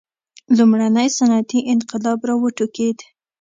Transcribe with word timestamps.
لومړنی 0.57 1.07
صنعتي 1.17 1.59
انقلاب 1.73 2.19
را 2.27 2.35
وټوکېد. 2.41 2.97